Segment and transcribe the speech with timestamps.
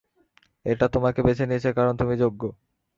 [0.65, 2.41] এটা তোমাকে বেছে নিয়েছে কারণ তুমি যোগ্য।